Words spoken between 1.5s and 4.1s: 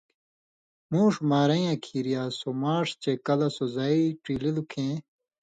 یاں کریا سو ماݜ چے کلہۡ سو زائ